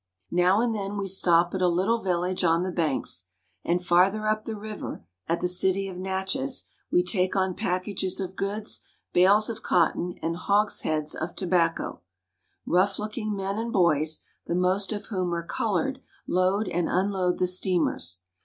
Now 0.31 0.61
and 0.61 0.73
then 0.73 0.97
we 0.97 1.07
stop 1.07 1.53
at 1.53 1.61
a 1.61 1.67
little 1.67 1.99
village 2.01 2.43
on 2.43 2.63
the 2.63 2.71
banks; 2.71 3.25
and 3.63 3.85
farther 3.85 4.27
up 4.27 4.45
the 4.45 4.55
river, 4.55 5.05
at 5.29 5.41
the 5.41 5.47
city 5.47 5.87
of 5.87 5.95
Natchez, 5.99 6.63
we 6.91 7.03
take 7.03 7.35
on 7.35 7.53
packages 7.53 8.19
of 8.19 8.35
goods, 8.35 8.81
bales 9.13 9.47
of 9.47 9.61
cotton, 9.61 10.15
and 10.23 10.37
hogsheads 10.37 11.13
of 11.13 11.35
tobacco. 11.35 12.01
Rough 12.65 12.97
looking 12.97 13.35
men 13.35 13.59
and 13.59 13.71
boys, 13.71 14.21
the 14.47 14.55
most 14.55 14.91
of 14.91 15.05
whom 15.09 15.35
are 15.35 15.43
colored, 15.45 16.01
load 16.27 16.67
and 16.67 16.89
unload 16.89 17.37
the 17.37 17.45
steamers. 17.45 18.21